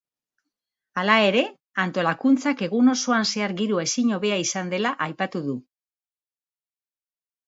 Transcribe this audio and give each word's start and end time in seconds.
Hala 0.99 1.15
ere 1.25 1.41
antolakuntzak 1.83 2.63
egun 2.67 2.89
osoan 2.93 3.27
zehar 3.33 3.53
giroa 3.59 3.83
ezin 3.89 4.09
hobea 4.17 4.39
izan 4.45 4.71
zela 4.77 4.95
aipatu 5.07 5.43
du. 5.51 5.55